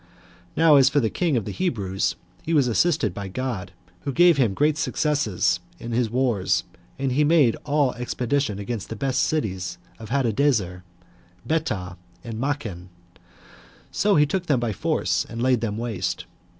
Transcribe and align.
Now 0.57 0.77
as 0.77 0.89
for 0.89 0.99
the 0.99 1.11
king 1.11 1.37
of 1.37 1.45
the 1.45 1.51
Hebrews, 1.51 2.15
he 2.41 2.55
was 2.55 2.67
assisted 2.67 3.13
by 3.13 3.27
God, 3.27 3.71
who 3.99 4.11
gave 4.11 4.37
him 4.37 4.55
great 4.55 4.75
success 4.75 5.59
in 5.77 5.91
his 5.91 6.09
wars, 6.09 6.63
and 6.97 7.11
he 7.11 7.23
made 7.23 7.55
all 7.65 7.93
expedition 7.93 8.57
against 8.57 8.89
the 8.89 8.95
best 8.95 9.21
cities 9.21 9.77
of 9.99 10.09
Hadadezer, 10.09 10.81
Betah 11.47 11.97
and 12.23 12.39
Machen; 12.39 12.89
so 13.91 14.15
he 14.15 14.25
took 14.25 14.47
them 14.47 14.59
by 14.59 14.73
force, 14.73 15.23
and 15.29 15.39
laid 15.39 15.61
them 15.61 15.77
waste. 15.77 16.25